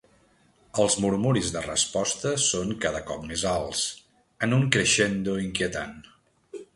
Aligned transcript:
Els 0.83 0.95
murmuris 1.01 1.49
de 1.57 1.61
resposta 1.65 2.31
són 2.45 2.73
cada 2.85 3.01
cop 3.09 3.27
més 3.33 3.43
alts, 3.51 3.83
en 4.47 4.57
un 4.59 4.65
crescendo 4.77 5.37
inquietant. 5.45 5.95